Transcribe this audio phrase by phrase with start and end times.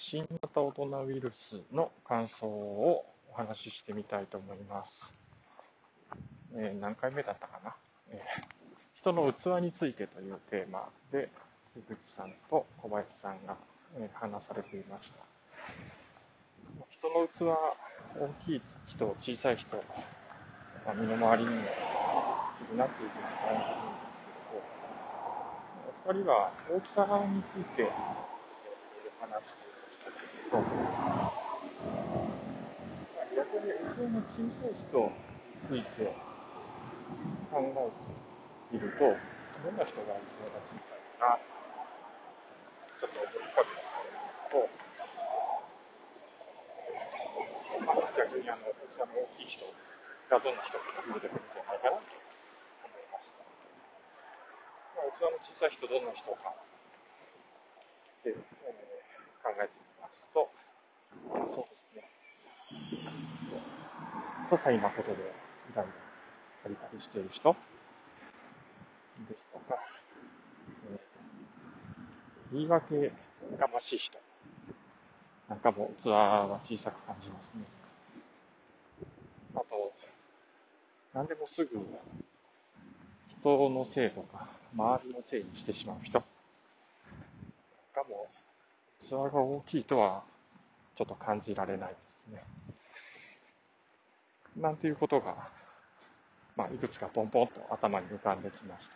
[0.00, 5.12] 新型大人ウイルスの感想をお話ししてみたいと思います。
[6.54, 7.74] えー、何回目だったかな、
[8.10, 11.28] えー、人の器についてというテーマで、
[11.76, 13.56] 井口さんと小林さんが、
[13.98, 15.18] えー、話されていました。
[16.90, 17.58] 人の器、
[18.20, 19.76] 大きい人、小さい人、
[20.86, 21.60] まあ、身の回りにもい
[22.70, 24.14] るなというふうに感じるんです
[26.06, 27.90] けれど、お二人は大きさについて
[29.20, 29.67] 話して
[30.48, 32.24] いましたけれど、
[33.36, 36.16] 逆に器の小さい人について
[37.50, 37.92] 考え
[38.70, 39.04] ていると、
[39.62, 41.44] どんな人が器が小さいかな、
[42.98, 43.76] ちょっと思い浮かべて
[44.08, 44.56] みますと、
[47.84, 49.66] まあ逆にあの器の大きい人
[50.30, 52.08] がどんな人か出てくるんじゃないかなと
[52.84, 53.44] 思いました。
[54.96, 56.56] まあ、器の小さい人どんな人か
[58.24, 58.36] で、えー、
[59.44, 60.48] 考えてみますと、
[61.54, 62.02] そうですね。
[64.44, 65.18] 些細なことで
[65.72, 65.92] イライラ、
[66.62, 67.54] カリカリしている人
[69.28, 69.78] ですとか、
[70.90, 73.12] えー、言い訳
[73.58, 74.18] がましい人
[75.48, 77.64] なんかも器は小さく感じますね。
[79.54, 79.92] あと、
[81.14, 81.78] 何でもすぐ
[83.40, 86.22] 人のせいとか、周りのせいにしてしまう人。
[89.08, 90.22] 器が大きいとは
[90.94, 91.96] ちょっと感じられないで
[92.30, 92.44] すね。
[94.56, 95.50] なんていうことが、
[96.56, 98.94] まあ、いくつかポンポンと頭に浮かんできました。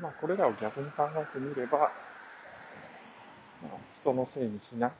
[0.00, 1.90] まあ、これらを逆に考えてみれば、まあ、
[4.00, 4.92] 人のせいにしない、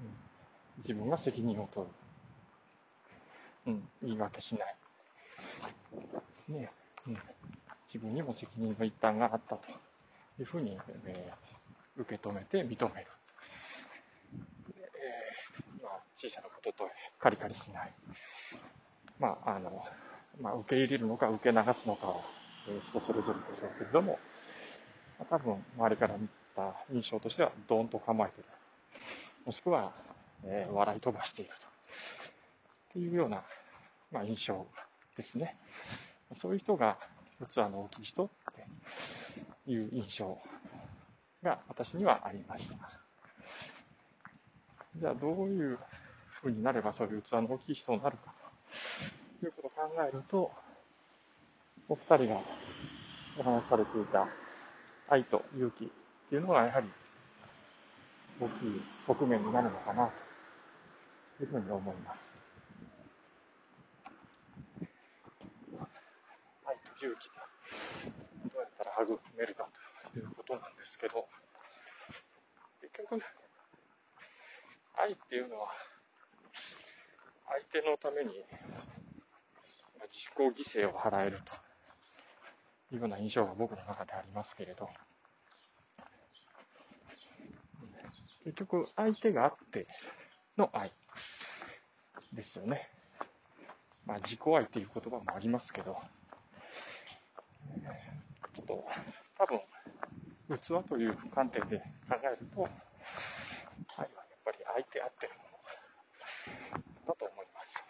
[0.00, 1.92] うん、自分が責任を取る。
[3.66, 4.76] うん、言い訳しない。
[6.48, 6.70] ね。
[7.06, 7.18] うん、
[7.86, 9.70] 自分にも責任の一端があったと
[10.38, 11.57] いうふうに、えー、
[11.98, 13.06] 受け止めて認める。
[14.70, 17.92] えー、まあ、小さなこととカリカリしない。
[19.18, 19.84] まあ、あの、
[20.40, 22.20] まあ、受け入れるのか受け流すのかは、
[22.68, 24.18] えー、人それぞれでしょうけれども、
[25.18, 28.44] まあ、多分、周りから見た印象としては、ドーンと構えてる。
[29.44, 29.92] もしくは、
[30.44, 31.66] えー、笑い飛ばしていると。
[32.90, 33.42] っていうような、
[34.12, 34.66] まあ、印象
[35.16, 35.56] ですね。
[36.34, 36.96] そういう人が
[37.50, 40.38] 器の大きい人っていう印象
[41.42, 42.76] が私にはありました。
[44.96, 45.78] じゃあどういう
[46.30, 48.34] ふうになればそういう器の大きい人になるか
[49.40, 50.50] ということを考えると、
[51.88, 52.40] お二人が
[53.38, 54.28] お話しされていた
[55.08, 55.88] 愛と勇気っ
[56.28, 56.88] ていうのがやはり
[58.40, 60.10] 大きい側面になるのかな
[61.36, 62.34] というふうに思います。
[66.66, 67.30] 愛と勇気
[68.52, 69.87] どうやったら育めるかと
[70.48, 71.28] ことなんですけど、
[72.80, 73.22] 結局、
[74.96, 75.68] 愛っていうのは、
[77.48, 78.30] 相手のために
[80.10, 81.38] 自己犠牲を払える
[82.90, 84.88] というような印象が僕の中でありますけれど、
[88.44, 89.86] 結局、相手があって
[90.56, 90.90] の愛
[92.32, 92.88] ですよね。
[94.06, 95.96] まあ、自己愛っていう言葉もありますけど、
[98.54, 98.84] ちょっと、
[99.36, 99.60] 多分、
[100.56, 101.78] 器という観点で
[102.08, 102.72] 考えると、愛は
[103.98, 105.44] やっぱり相手あってるも
[106.78, 107.84] のだと思います。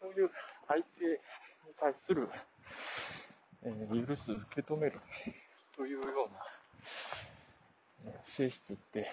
[0.00, 0.30] そういう
[0.66, 1.16] 相手に
[1.78, 2.28] 対する、
[3.62, 5.00] えー、許す、受け止める
[5.76, 6.28] というよ
[8.04, 9.10] うな、性質って、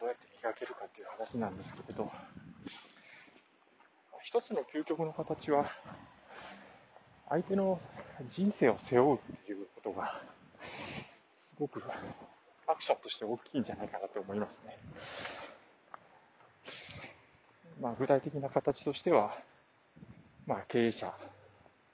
[0.00, 2.10] どうやって磨けるかっていう話なんですけれど、
[4.22, 5.66] 一つの究極の形は、
[7.28, 7.80] 相手の
[8.28, 10.20] 人生を背負うっていうことが、
[11.48, 11.82] すごく
[12.66, 14.78] アクションとして大きいんじゃないかなと思いますね。
[17.80, 19.36] まあ、具体的な形としては、
[20.46, 21.12] まあ、経営者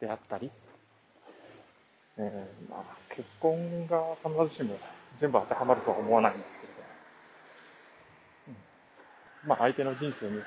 [0.00, 0.50] であったり、
[2.18, 4.78] えー、まあ、結婚が必ずしも
[5.16, 6.80] 全部当てはまるとは思わないんですけれど、
[8.48, 10.40] うん、まあ、相手の人生に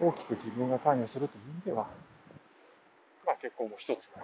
[0.00, 1.88] 大きく自分が関与するという意味では、
[3.44, 4.22] 結婚も一つの、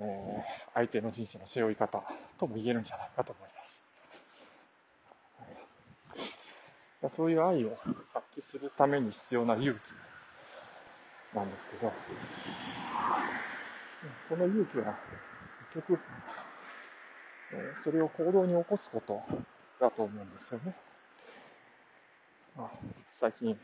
[0.00, 2.02] えー、相手の人生の背負い方
[2.40, 3.48] とも言えるんじゃないかと思い
[7.02, 7.14] ます。
[7.14, 7.76] そういう愛を
[8.14, 11.92] 発揮するために必要な勇気なんですけど、
[14.30, 14.96] この勇気は
[15.74, 16.00] 結局、
[17.84, 19.20] それを行動に起こすこと
[19.78, 20.74] だと思うんですよね。
[22.56, 22.70] あ、
[23.12, 23.58] 最近、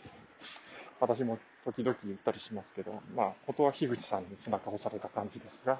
[1.00, 1.38] 私も
[1.68, 5.78] 時々言ったりしますけど、まあ、ことは樋口さんに背中を押された感じですが、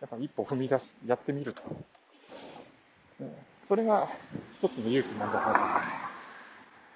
[0.00, 1.60] やっぱ一歩踏み出す、やってみると。
[3.68, 4.08] それが
[4.58, 5.82] 一つの勇気なんじゃないか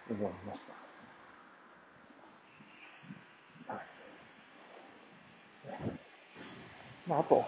[0.08, 0.72] と思いました。
[7.06, 7.44] まあ、あと、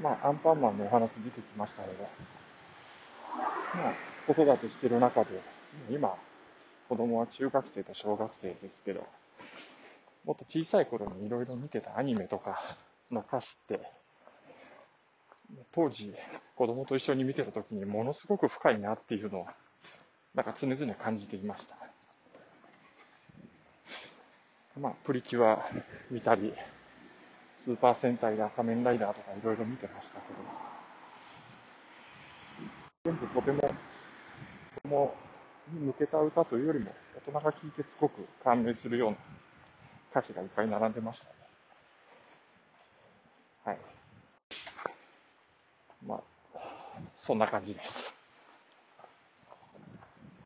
[0.00, 2.08] まあ、アンパンマンのお話出てきましたけど、
[3.76, 3.94] まあ、
[4.26, 5.38] 子育てしてる中で、
[5.90, 6.16] 今、
[6.92, 9.06] 子供は中学生と小学生ですけど、
[10.26, 12.60] もっと小さい頃にいろいろ見てたアニメとか
[13.10, 13.80] の歌詞って、
[15.74, 16.14] 当時
[16.54, 19.46] 子供と一緒に見てた時にものすごく深いなっていうのを、
[20.34, 21.76] なんか常々感じていました。
[24.78, 25.66] まあ、プリキュア
[26.10, 26.52] 見たり、
[27.60, 30.28] スーパー戦隊や仮面ライダーとかいろいろ見てましたけ
[33.06, 33.68] ど、全部とても、と
[34.82, 35.14] ても
[35.68, 39.16] に向けた歌というよりも、大人が聴いてすごく感銘するような
[40.10, 41.32] 歌詞がいっぱい並んでましたね。
[43.64, 43.78] はい。
[46.06, 46.20] まあ、
[47.16, 48.11] そんな感じです。